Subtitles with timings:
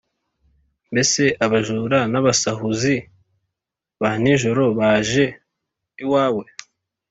[0.91, 2.95] mbese abajura n’abasahuzi
[4.01, 5.25] ba nijoro baje
[6.03, 6.45] iwawe,